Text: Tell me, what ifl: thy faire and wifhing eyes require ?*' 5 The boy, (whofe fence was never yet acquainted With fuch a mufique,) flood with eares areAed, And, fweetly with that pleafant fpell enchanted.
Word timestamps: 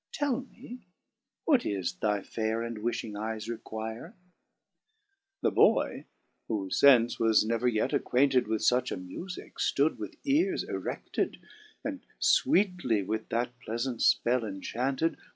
Tell 0.11 0.41
me, 0.51 0.87
what 1.45 1.61
ifl: 1.61 1.99
thy 1.99 2.21
faire 2.23 2.63
and 2.63 2.77
wifhing 2.79 3.15
eyes 3.15 3.47
require 3.47 4.15
?*' 3.47 4.15
5 5.41 5.41
The 5.43 5.51
boy, 5.51 6.05
(whofe 6.49 6.79
fence 6.79 7.19
was 7.19 7.45
never 7.45 7.67
yet 7.67 7.93
acquainted 7.93 8.47
With 8.47 8.63
fuch 8.63 8.91
a 8.91 8.97
mufique,) 8.97 9.59
flood 9.59 9.99
with 9.99 10.15
eares 10.25 10.65
areAed, 10.65 11.37
And, 11.85 12.01
fweetly 12.19 13.05
with 13.05 13.29
that 13.29 13.51
pleafant 13.59 13.97
fpell 13.97 14.41
enchanted. 14.41 15.17